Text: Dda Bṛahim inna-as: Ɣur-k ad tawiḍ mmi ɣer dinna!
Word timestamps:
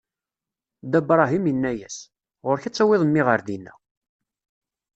Dda 0.85 0.99
Bṛahim 1.07 1.43
inna-as: 1.51 1.97
Ɣur-k 2.45 2.63
ad 2.67 2.73
tawiḍ 2.75 3.01
mmi 3.05 3.21
ɣer 3.27 3.39
dinna! 3.47 3.73